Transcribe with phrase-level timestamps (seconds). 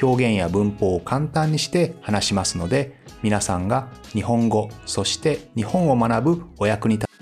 [0.00, 7.12] 表現や文法を簡単にして話しますので皆さんが日本語そして日本を学ぶお役に立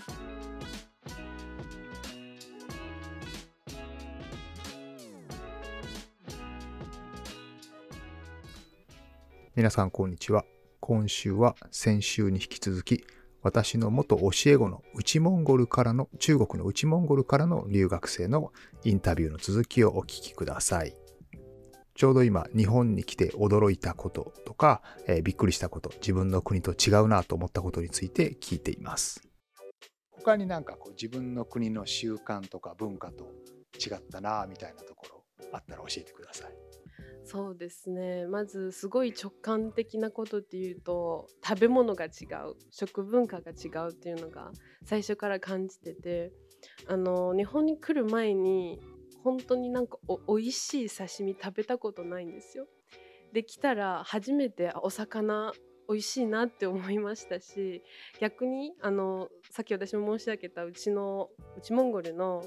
[9.56, 10.44] 皆さんこんにちは
[10.80, 13.04] 今週は先週に引き続き
[13.42, 18.52] 私の元教え子の内モンゴルからの中国の内モンゴルからの留学生の
[18.84, 20.94] インタビューの続きをお聞きください。
[21.94, 29.22] ちょうど今日本に来て驚いたこととか、えー、びっくりしたこと自分の国と違うなと思ったことについて聞いています。
[30.10, 33.24] 他になんかこう自分の国の習慣とか文化と
[33.78, 36.52] 違ったなみたいなところあったら教えてください。
[37.24, 38.26] そうですね。
[38.26, 44.50] まずすごい直感的なことっていうと食べ物が違う食文化が違うっていうのが
[44.84, 46.32] 最初から感じてて
[46.86, 48.80] あの日本に来る前に
[49.22, 52.66] 本当になんかお美味しい刺身食べたことないんですよ。
[53.32, 55.52] できたら初めてお魚
[55.88, 57.82] 美味しいなって思いましたし
[58.20, 62.44] 逆にあのさっき私も申し上げたうちのうちモンゴルの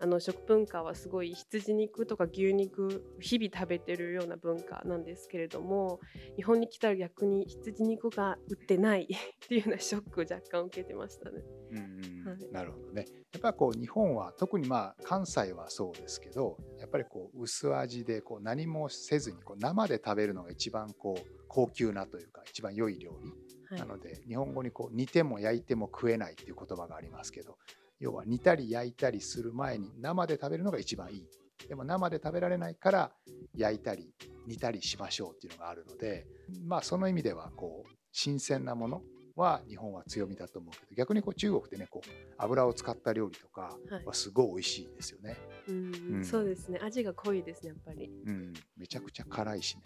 [0.00, 6.00] あの食文化はすごい羊肉とか牛肉日々食べてるような文化なんですけれども
[6.36, 9.06] 日本に来たら逆に羊肉が売ってないっ
[9.48, 11.42] ていうようなショックを若干受けてましたね。
[11.70, 13.06] うん、はい、なるほどね。
[13.44, 23.32] ぱりこう日本は特にまあ関西はそうですけどやっぱりこう薄味でこう何もせずにこう生で食べるのが一番こう高級なというか一番良い料理。
[23.76, 27.56] なので日本語にこう煮ても焼いても食えないっていう言葉がありますけど
[27.98, 31.28] 要は煮たり焼いたりする前に生で食べるのが一番いい。
[31.68, 33.12] でも生で食べられないから
[33.56, 34.12] 焼いたり
[34.46, 36.26] 煮たりしましょうっていうのがあるので
[36.66, 39.02] まあその意味ではこう新鮮なもの
[39.36, 45.30] は日本は強みだと思うけど逆にこう中国でねこう油を使った料理とかはすごい美味しいですよね。
[45.30, 46.78] はい、うん、うん、そうですね。
[46.82, 48.10] 味が濃いですねやっぱり。
[48.26, 49.82] うん、めちゃくちゃ辛いしね。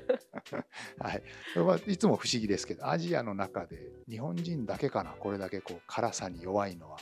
[0.98, 1.22] はい、
[1.52, 5.10] それはいつも不思議ですけどアジアの中で日本人だけかな？
[5.10, 6.98] これだけこう辛さに弱いのは。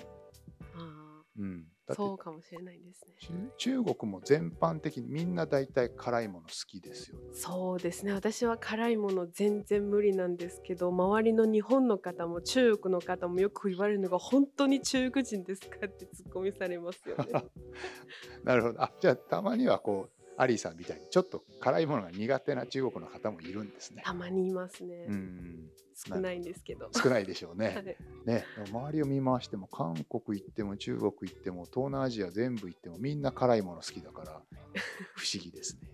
[1.38, 3.50] うん、そうかもしれないですね。
[3.56, 8.12] 中国も全般的にみんな大体辛いもの好きですよ、ね、そうですね。
[8.12, 17.44] 私は辛いもの全然無理なんですけど周りの日本の方も中国の方もよく言われるのが本当に中国人ですかってツッコミされますよね。
[18.44, 18.82] なるほど。
[18.82, 24.03] あじゃあたまにはこうアリーさんみたいにちょっと辛いものが苦手な中国の方もいるんですね。
[24.04, 25.06] たまにいますね。
[25.09, 26.91] うん少ないんですけど。
[26.93, 27.66] 少ないでしょうね。
[27.76, 27.84] はい、
[28.25, 34.43] ね周りを見回しても韓国行っても中国行っても東南アジア全部行ってもみんな辛いもの好きだから
[35.15, 35.88] 不思議ですね。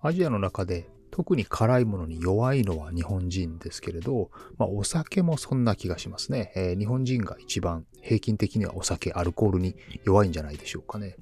[0.00, 11.14] アジアの中で特に辛いものに弱いのは日本人ですけれど、まあ、お酒もそんな気がしますね、えー、日本人が一番平均的にはお酒、アルコールに弱いんじゃないでしょうかね。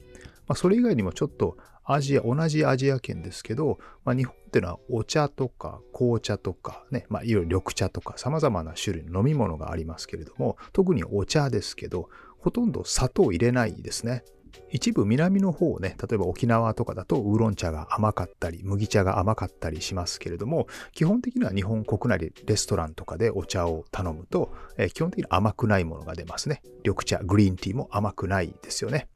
[0.49, 14.25] まあ、それ以外にもちょっとアジア、同じアジア圏ですけど、まあ、日本っていうのはお茶とか紅茶とかね、まあ、いわゆる緑茶とか様々な種類の飲み物がありますけれども、特にお茶ですけど、ほとんど砂糖入れないですね。
[14.71, 26.63] 一部南の方ね、例えば沖縄とかだとウーロン茶が甘かったり、麦茶が甘かったりしますけれども、基本的には日本国内レストランとかでお茶を頼むと、え基本的に甘くないものが出ますね。
[26.85, 29.09] 緑茶、グリーンティーも甘くないですよね。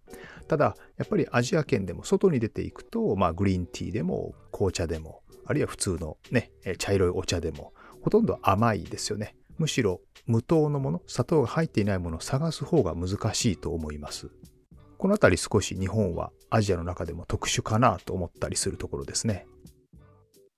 [0.49, 9.37] ただ、やっぱりアジア圏でも外に出ていくと、まあ、グリーンティーでも紅茶でも、あるいは普通のね、茶色いお茶でも、ほとんど甘いですよね。
[9.59, 14.31] むしろ無糖のもの、砂糖が入っていないものを探す方が難しいと思います。
[14.99, 19.47] このあたり少し日本はアジアの中でも特殊かなと思ったりするところですね。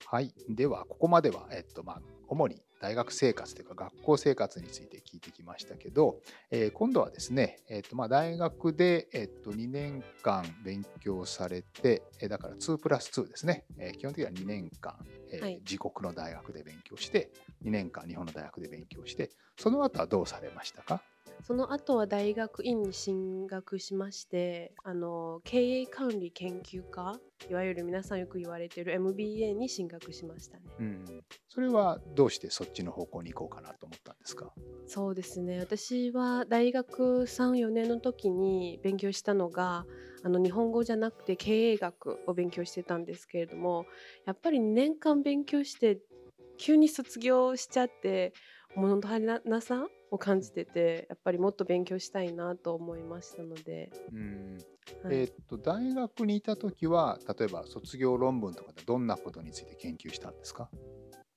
[0.06, 0.32] はい。
[0.48, 6.20] では、ここまでは、えっと、まあ、主に大学生活というか学校生活について聞いてきましたけど、
[6.50, 14.94] えー、今度はですね、えーとまあ、大学で、えー、と2年間勉強されて、えー、だから2プラス2ですね、えー、基本的には2年間、
[15.32, 17.30] えー、はい、自国の大学で勉強して
[17.64, 21.02] 2年間日本の大学で勉強してその後はどうされましたか？
[21.42, 27.18] その後は大学院に進学しましてあの経営管理研究科
[27.48, 31.04] いわゆる皆さんよく言われている MBA に進学しましたね、うん、
[31.48, 34.52] それはどうしてそっちの方向に行こうかなと思ったんですか？
[34.86, 35.58] そうですね。
[35.60, 39.86] 私は大学34年の時に勉強したのが
[40.22, 43.86] あの日本語じゃなくて経営学を勉強してたんですけれども
[44.26, 46.00] やっぱり2年間勉強して
[46.58, 48.32] 急に卒業しちゃって
[48.74, 53.90] 物足りなさを感じててやっぱりもっと勉強したいなと思いましたので。
[54.12, 54.58] うん
[55.02, 60.70] はい、えー、っと大学にいた時は例えば卒業論文とかでどんなことについて研究したんですか？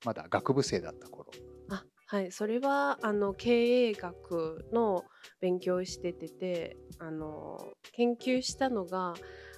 [0.06, 1.31] まだ学部生だった頃。
[1.69, 5.03] あはいそれはあの経営学の
[5.41, 7.57] 勉強をしてててあの
[7.91, 9.13] 研究したのが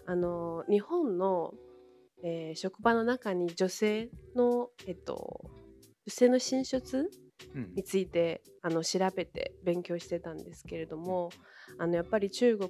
[0.05, 1.53] あの日本の、
[2.23, 5.49] えー、職場の中に女性の、えっと、
[6.05, 7.09] 女性の進出
[7.75, 11.29] について、うん、あの調べて勉強してたんですけれども、
[11.77, 12.69] あのやっぱり中国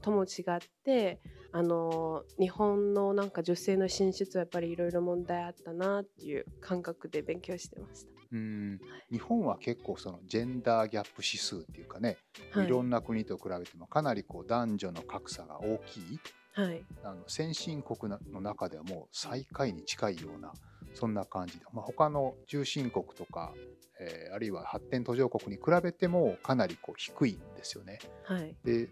[0.00, 1.20] とも違って
[1.52, 8.12] あの日本のなんか女性の進出はやっぱりいろいろ問題あったなっていう感覚で勉強してました。
[8.32, 12.16] うん、日本は結構そのジェンダーギャップ指数っていうかね、
[12.52, 16.18] はい、いろんな国と比べてもかなりこう男女の格差が大きい、
[16.54, 20.54] はい、あの先進国の中ではもう最下位に近いような
[20.94, 23.52] そんな感じで、まあ、他の中心国とか、
[24.00, 27.98] えー、あるいは発展途上国に比べてもかなりこう低いんですよね。
[28.24, 28.88] はい、で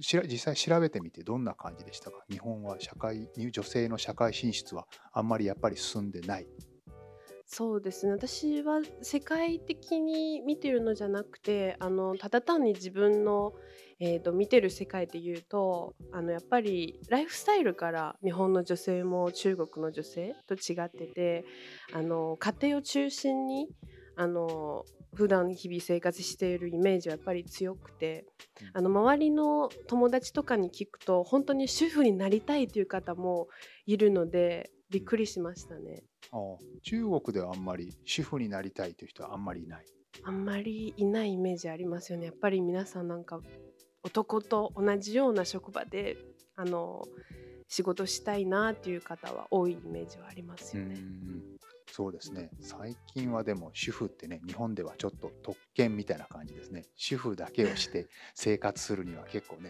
[0.00, 2.24] 実際調べてみてどんな感じでしたか？
[2.30, 6.46] 日本は社会女性の社会進出はあんまりやっぱり進んでない。
[7.44, 8.12] そうですね。
[8.12, 13.52] 私は世界的に見てるのじゃなくてあのただ単に自分の、
[14.00, 21.44] えーと、見てる世界で言うとあのやっぱりライフスタイルから日本の女性も中国の女性と違ってて
[21.92, 23.68] あの家庭を中心に
[24.16, 24.84] あの
[25.14, 28.24] 普段日々生活しているイメージはやっぱり強くて、
[28.72, 33.48] あの周りの友達とかに聞くと本当に主婦になりたいという方も
[33.86, 36.02] いるのでびっくりしましたね。
[36.32, 36.36] あ
[36.82, 39.84] 中国ではあんまり主婦になりたいという人はあんまりいない。
[40.24, 42.26] あんまりいないイメージありますよね。
[42.26, 43.40] やっぱり皆さんなんか
[44.02, 46.16] 男と同じような職場で
[46.56, 47.06] あの
[47.68, 50.96] 仕事したいなっていう方は多いイメージはありますよね。
[51.90, 59.68] そうですね最近はでも主婦ってね日本ではちょっと特権みたいな感じですね主婦だけをして 生活するには結構ね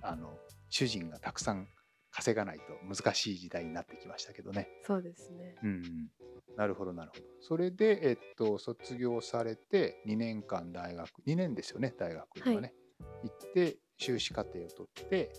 [0.00, 0.38] あの
[0.70, 1.68] 主人がたくさん
[2.10, 4.68] 稼がないと難しい時代になってきましたけどね。
[4.82, 5.54] そうですね。
[5.62, 6.10] うん、
[6.56, 7.22] なるほどなるほど。
[7.40, 12.74] それでえっと卒業されて2年間大学2年ですよね大学にはね、はい、
[13.22, 15.32] 行って修士課程を取って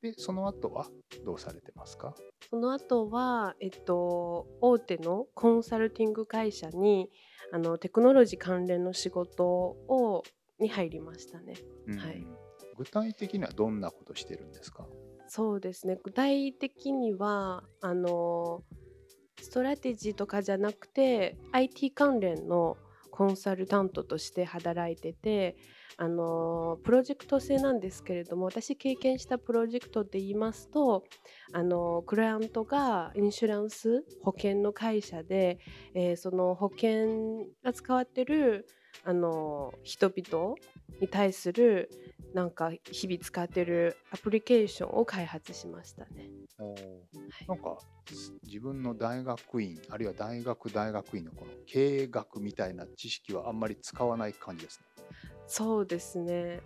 [0.00, 0.86] でその後は
[1.24, 2.14] どうされてますか？
[2.50, 7.08] その後は、えっと、大手のコンサルティング会社に
[7.52, 10.22] あのテクノロジー関連の仕事を
[10.58, 11.54] に入りましたね、
[11.86, 12.26] うん、はい、
[12.76, 14.86] 具体的にはどんなことしてるんですか？
[15.28, 15.98] そうですね。
[16.02, 18.62] 具体的にはあの
[19.40, 22.76] ストラテジーとかじゃなくて IT 関連の
[23.12, 25.54] コンサルタントとして働いてて
[25.98, 31.04] あのプロジェクト制なんですけれども私経験したプロジェクトで言いますと
[31.52, 35.58] あのクライアントがインシュランス保険の会社で、
[35.94, 38.66] えー、その保険が使われてる
[39.04, 40.54] あの人々
[41.00, 41.90] に対する
[42.34, 46.30] なんか日々使ってるアプリケーションを開発しましたね。
[46.58, 46.74] お
[47.48, 47.78] なんか
[48.44, 55.04] 自分の大学院あるいは大学大学院のこの経営学みたいな知識はあんまり使わない感じですね。
[55.46, 56.60] そうですね。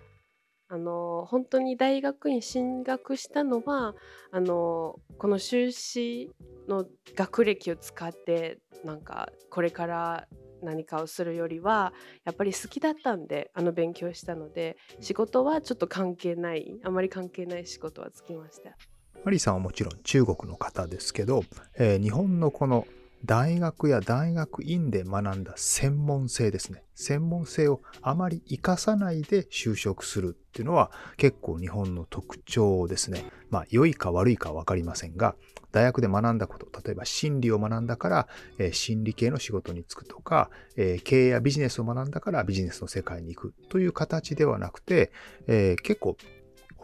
[0.68, 3.94] あの本当に大学院進学したのは
[4.32, 6.32] あのこの修士
[6.68, 10.28] の学歴を使ってなんかこれから
[10.62, 11.92] 何かをするよりは
[12.24, 18.76] やっぱり好きだったんであの勉強したので仕事はちょっと関係ないあまり関係ない仕事はつきました。
[19.24, 21.42] マリーさんはもちろん中国の方ですけど、
[21.76, 22.86] えー、日本のこの
[23.24, 26.82] 大学や大学院で学んだ専門性ですね。
[26.94, 33.24] 専門性をあまり活かさないで就職するっていうのは結構日本の特徴ですね。
[33.50, 35.34] まあ良いか悪いかわかりませんが、
[35.72, 45.12] 大学で学んだこと、例えば心理を学んだから、えー、心理系の仕事に就くとか、えー、経営やビジネスを学んだからビジネスの世界に行くという形ではなくて、
[45.46, 46.16] えー、結構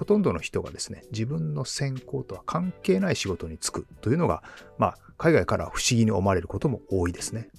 [0.03, 4.43] ほとんどの人がですね、自分の専攻とは関係ない仕事に就くというのが、
[4.77, 7.51] まあ、海外から不思議に思われることも多いですね。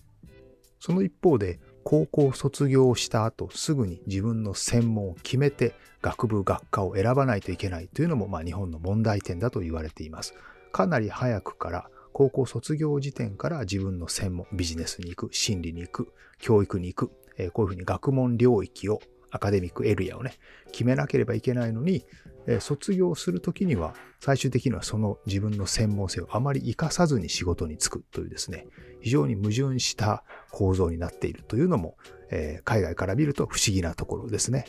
[0.77, 10.33] その一方で、高校卒業した後すぐに自分の専門を決めて学部学科を選ばないといけないというのも、まあ、日本の問題点だと言われています。
[10.73, 17.11] かなり早くから高校卒業時点から自分の専門、ビジネスに行く、心理に行く、教育に行く、
[17.53, 18.99] こういうふうに学問領域を
[19.33, 20.35] アカデミックエリアをね、
[20.71, 22.05] 決めなければいけないのに、
[22.45, 28.67] え卒業するときには、最終的にはその自分の専門性をあまり活かさずに仕事に就くというですね、
[29.01, 31.97] 非常に矛盾した構造になっているというのも、
[32.29, 34.65] え、海外から見ると不思議なところですね。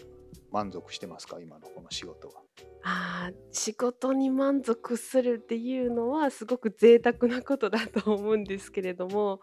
[0.50, 1.38] 満足してますか？
[1.40, 2.43] 今のこの仕事は。
[2.86, 9.40] あ仕事に満足するっていうのはすごく贅沢なことだと思うんですけれども。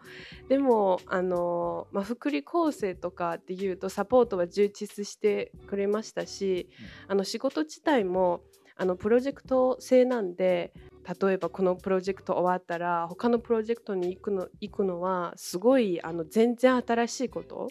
[0.48, 6.68] でもあの、まあ、福利厚生とかっていうとサポートは充実してくれましたし、
[7.06, 8.42] うん、あの仕事自体も
[8.76, 10.72] あのプロジェクト制なんで
[11.20, 17.68] 例えばこのプロジェクト終わったら他のプロジェクトに行くの行くのはすごいあの全然新しいこと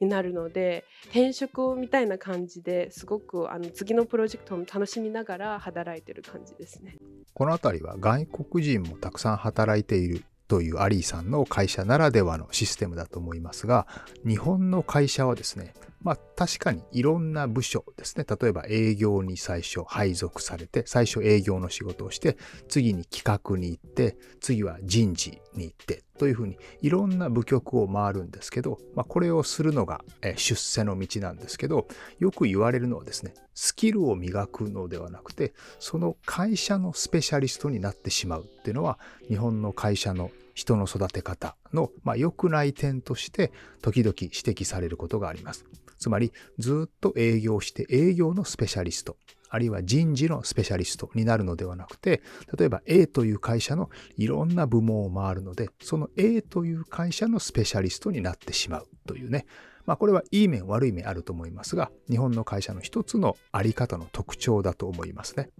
[0.00, 6.96] になるので、うん、転職みたいな感じですごくあの次のプロジェクトも楽しみながら働いてる感じですね。
[7.34, 13.86] この辺りは外国人もたくさん働いているというアリーさんの会社ならではのシステムだと思いますが
[14.26, 18.24] 日本の会社はですねまあ確かにいろんな部署ですね。
[18.24, 22.36] 例えば営業に最初配属されて、最初営業の仕事をして、
[22.68, 30.02] 次に企画に行って、次は人事に行ってというふうにいろんな部局を回るんですけど、まあ、これをするのが
[30.36, 31.88] 出世の道なんですけど、
[32.18, 45.64] よく言われるのはですね、スキルを磨くのではなくて、その会社のスペシャリストになってしまうっていうのは、日本の会社の人の育て方の、まあ、良くない点として時々指摘されることがあります。
[46.00, 49.16] つまりずっと営業して営業のスペシャリスト、
[49.50, 52.22] あるいは人事のスペシャリストになるのではなくて、
[52.56, 59.44] 例えば A という会社のいろんな部門を回るので、その A という会社のスペシャリストになってしまうというね。
[59.86, 65.50] まあこれはいい面悪い面あると思いますが、日本の会社の一つのあり方の特徴だと思いますね。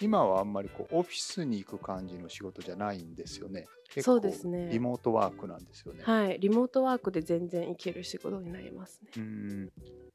[0.00, 3.66] 今はあんまりこうオフィスに行く感じの仕事じゃないんですよね。
[4.02, 4.68] そうですね。
[4.70, 6.02] リモートワークなんですよね。
[6.04, 9.10] はい、リモートワークで全然いける仕事になりますね。
[9.16, 9.72] うん、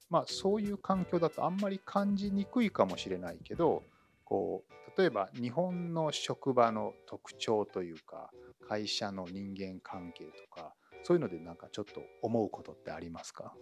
[0.10, 3.82] まあそういう環境だとあんまり感じにくいかもしれないけど、
[4.24, 8.30] こう例えば日本の職場の特徴というか、
[8.68, 13.56] 会社の人間関係とか、そういうのでなんかちょっと思うことってありますか？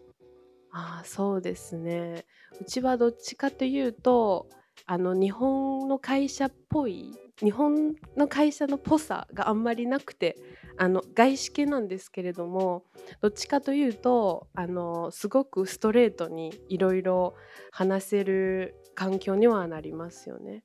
[0.72, 2.26] ああ、そうですね。
[2.60, 4.50] うちはどっちかというと。
[4.86, 10.36] あの日本の会社っぽい日本の会社のぽさがあんまりなくて
[10.78, 12.84] あの外資系なんですけれども
[13.22, 17.36] どっちかというとあのすごくストレートにいろいろ
[17.72, 20.64] 話せる環境にはなりますよね、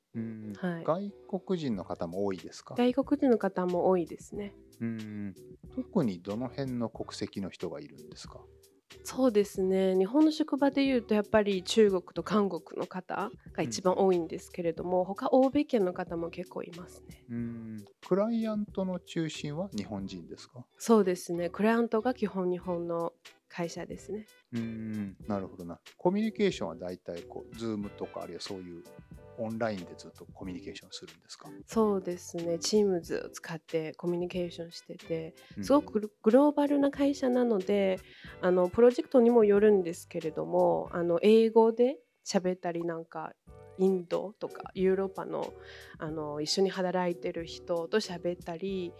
[0.58, 1.12] はい、外
[1.46, 2.74] 国人の方も多いですか？
[2.76, 4.54] 外国人の方も多いですね。
[4.80, 5.34] うん。
[5.76, 8.40] 特にどの辺の国籍の人がいるんですか？
[9.02, 9.96] そうですね。
[9.96, 17.24] 日本の職場でいうとやっぱり中国と韓国の方が一番多いんですけれども、うん、他欧米圏の方も結構いますね。
[17.30, 17.84] うん。
[18.06, 20.64] クライアントの中心は日本人ですか？
[20.78, 21.50] そうですね。
[21.50, 23.12] クライアントが基本日本の
[23.48, 24.26] 会社ですね。
[24.52, 25.16] うん。
[25.28, 25.78] なるほどな。
[25.96, 28.82] コミュニケーションは大体こうズームとかあるいはそういう
[29.38, 31.48] オンラインでずっとコミュニケーションするんですか？
[31.66, 32.54] そうですね。
[32.54, 37.98] Teams を使ってコミュニケーションしててすごくグローバルな会社なので、
[38.40, 43.32] あのプロジェクトにもよるんですけれどもあの英語で喋ったりなんか
[43.76, 45.52] インドとかヨーロッパの
[45.98, 48.92] あの一緒に働いてる人と喋ったり。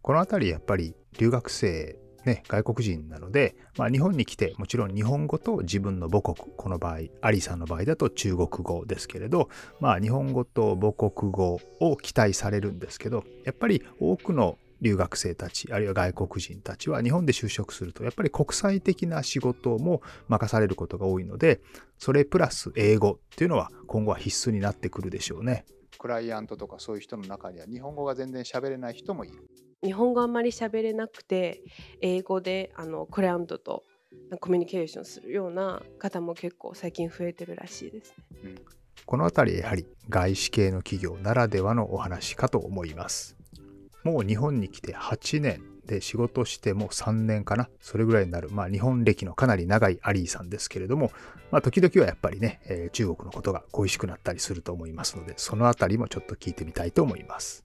[0.00, 9.48] この辺りやっぱり留学生ね、外国人なので、まあ、日本に来てもちろん日本語と自分の母国この場合アリさんの場合だと中国語ですけれど、
[9.80, 21.60] まあ、日本語と母国語を期待されるんですけどやっぱり多くの留学生たちあるいは外国人たちは日本で就職するとやっぱり国際的な仕事も任されることが多いので
[21.98, 25.64] それプラス英語っていうのは今後は必須になってくるでしょうね。
[25.98, 29.48] クライアントとかそういう人の中には日本語が全然喋れない人もいる。
[29.84, 31.62] 日本語あんまり喋れなくて
[32.00, 33.84] 英語であのクライアントと
[34.40, 38.24] コミュニケーションするような方も結構最近増えてるらしいですね。
[38.44, 38.54] うん、
[39.04, 43.36] この辺りやはり外資系の企業ならではのお話かと思います。
[44.02, 47.68] もう日本に来て8年で仕事しても3年かな？
[47.80, 51.10] それぐらいになる、まあ、日本歴のかなり長いアリーさんですけれども、
[51.50, 57.63] まあ、時々はやっぱりね、えー、中国のことが恋しくなったりすると思いますのでそのあたりもちょっと聞いてみたいと思います。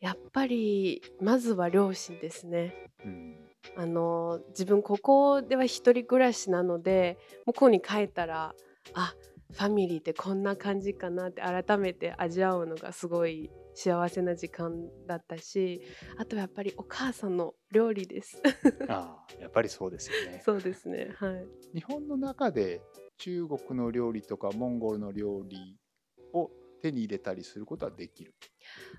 [0.00, 2.74] やっぱりまずは両親ですね。
[3.04, 3.36] うん、
[3.76, 8.54] あの自分ここでは一人暮らしなので向こうに帰ったら
[8.94, 9.14] あ
[9.52, 15.80] ファミリーってこんな感じかなって改めて味わうのがすごい幸せな時間だったし
[16.18, 18.42] あとやっぱりお母さんの料理です。
[18.88, 20.42] ああやっぱりそうですよね。
[20.44, 21.46] そうですねはい。
[21.74, 22.82] 日本の中で
[23.16, 25.76] 中国の料理とかモンゴルの料理
[26.32, 28.34] を手に入れたりすることはできる。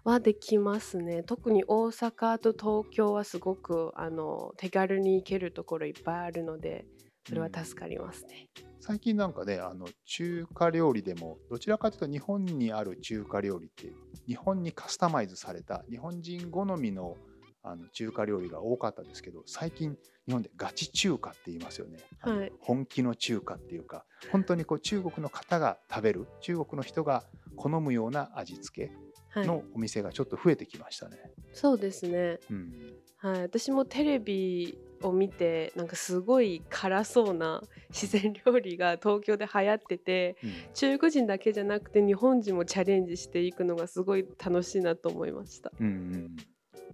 [0.03, 1.23] はできますね。
[1.23, 6.85] 特に大阪と東京はすごくあの手軽に行けるところいっぱいあるので
[7.27, 13.93] それは助かりますね、うん、最近なんかねあの中華料理でもどちらかというと日本にある中華料理って
[14.27, 17.15] 日本にカスタマイズされた日本人好みの
[17.61, 27.25] あの中華料理が多かったですけど最近日本でガチ中華って言いますよね、はい、本気の中華っていうか本当にこう中国の方が食べる中国の人が
[27.59, 28.89] 好むような味付
[29.35, 31.17] けのお店がちょっと増えてきましたね。
[31.19, 37.61] はい、そうですね、うん、はい、私もテレビを見てなんかすごい辛そうな
[37.91, 45.71] 自然料理が東京で流行ってて、うん、中国人だけじゃなくて日本人もチャレンジしていくのがすごい楽しいなと思いました。
[45.79, 46.37] うんうん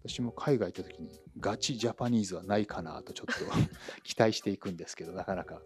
[0.07, 3.33] 私も海外行った時にガチジャパニーズはないかなとちょっと
[4.03, 5.61] 期待していくんですけどなかなか。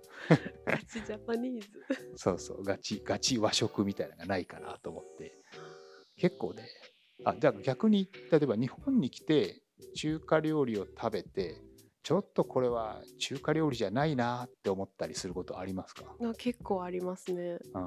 [0.65, 1.67] ガチジャパニーズ。
[2.15, 5.38] そうそうガチガチ和食みたいなのがないかなと思って。
[6.15, 6.67] 結構ね
[7.25, 9.62] あじゃあ逆に例えば日本に来て
[9.96, 11.62] 中華料理を食べて
[12.09, 16.05] ちょっとこれは中華料理じゃないなって思ったりすることありますか？
[16.23, 17.79] あ結構ありますね、う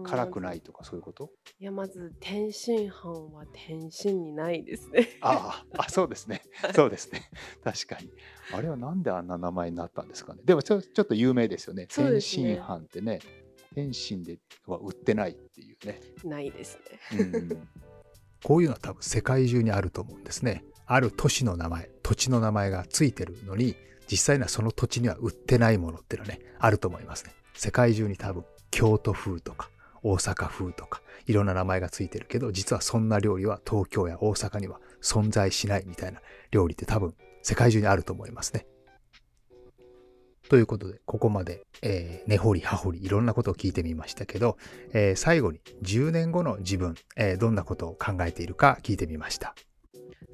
[0.00, 1.28] ん、辛くないとかそういうこと？
[1.60, 5.06] いやまず天津飯は天津にないですね。
[5.20, 6.40] ああそうですね。
[6.74, 7.28] そうですね。
[7.62, 8.10] 確かに。
[8.54, 10.40] あれはなんであんな名前になったんですかね？
[10.46, 13.18] でもちょちょっと有名ですよね、ね、天津飯ってね
[13.74, 16.00] 天津では売ってないっていうね。
[16.24, 16.78] ないです
[17.12, 17.68] ね、うん、
[18.42, 20.64] こういうのは多分世界中にあると思うんですね。
[20.90, 23.76] ある都市の名前、土地の名前がついてるのに、
[24.10, 27.34] 実際にはその土地には売ってないものっていうのはね、あると思いますね。
[27.52, 29.68] 世界中に多分、京都風とか、
[30.02, 38.66] 大阪風とか、いろんな名前がついてるけど、実はそんな料理は東京や大阪には存在しないみたいな料理って多分、世界中にあると思いますね。
[40.48, 44.56] ということで、ここまで、えー、根掘り葉掘りいろんなことを聞いてみましたけど、
[44.94, 49.54] えー、最後に10年後の自分、えー、どんなことを考えているか聞いてみました。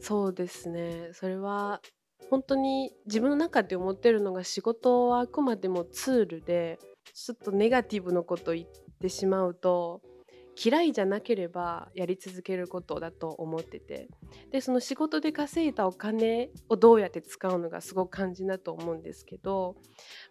[0.04, 1.08] そうですね。
[1.14, 1.80] それは
[2.28, 6.78] 本当に自分の中で思ってるのが仕事はあくまでもツールで
[7.14, 8.66] ちょっとネガティブなこと言っ
[9.00, 10.02] てしまうと
[10.62, 14.08] 嫌いじゃなければやり続けることだと思ってて
[14.52, 19.75] でその仕事で稼いだお金をどうやって使うのがすごく肝心だと思うんですけど、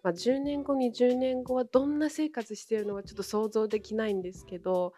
[0.01, 4.93] まあ、10年後20年後はどんな生活してるのかちょっと想像できないんですけど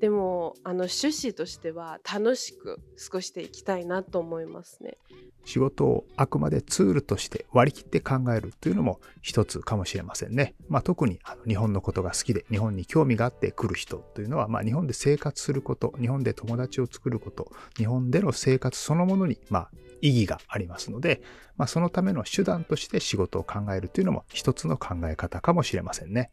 [0.00, 4.98] でもあの趣旨としては楽しく過ごしていきたいなと思いますね。
[5.44, 10.54] 仕事をあくまでツールとして割り切って考えるというのも一つかもしれませんね。
[10.68, 21.22] まあ、特にあの日本のことが好きで日本に興味があって来る人というのは、まあ、日本で生活すること、日本で友達を作ること、日本での生活そのものに、まあ、意義がありますので、
[21.56, 26.30] まあ、そのための手段として仕事を考えるというのも一つの考え方かもしれませんね。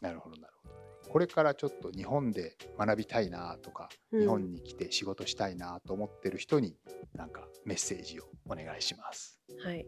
[0.00, 0.51] なるほどなるほど。
[1.12, 6.74] これからちょっと日本で学びたいなとか、うん、日本に来て仕事したいなと思ってる人に
[7.14, 9.38] なんかメッセージをお願いします。
[9.62, 9.84] はい。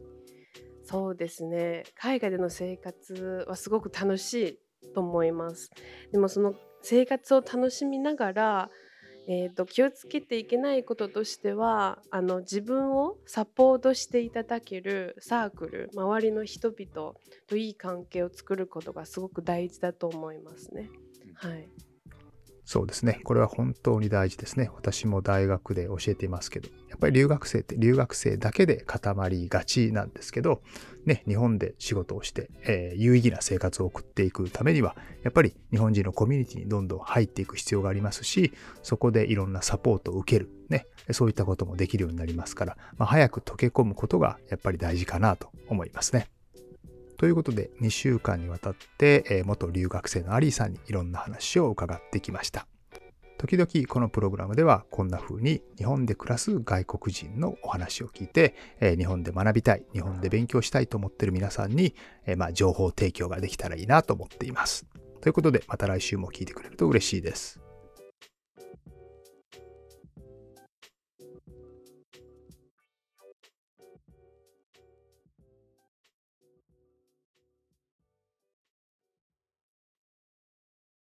[0.82, 1.84] そうですね。
[1.94, 5.70] 海外での生活はすごく楽しいと思います。
[6.12, 8.70] でもその生活を楽しみながら、
[9.26, 17.14] えーと、気をつけていけないこととしてはあの自分をサポートしていただけるサークル周りの人々
[17.46, 20.90] といい関係を作ることがすごく大事だと思いますね。
[21.36, 21.68] はい、
[22.64, 23.20] そうですね。
[23.24, 24.70] これは本当に大事ですね。
[24.74, 30.62] 私も大学で教えていますけど、やっぱり留学生って留学生だけで固まりがちなんですけど、
[31.04, 46.28] ね、日本で仕事をして、えー、有意義な生活を送っていくためには、やっぱり日本人のコミュニティにどんどん入っていく必要がありますし、そこでいろんなサポートを受ける、ね、そういったこともできるようになりますから、まあ、早く溶け込むことがやっぱり大事かなと思いますね。
[47.24, 52.66] ということで、2週間にわたって、え元留学生のアリーさんにいろんな話を伺ってきました。
[53.38, 61.94] 時々このプログラムではこんな風に日本で暮らす外国人のお話を聞いて、え日本で学びたい、日本で勉強したいと思ってる皆さんに、
[62.26, 64.84] えまあ、情報提供ができたらいいなと思っています。
[65.22, 67.63] ということでまた来週も聞いてくれると嬉しいです。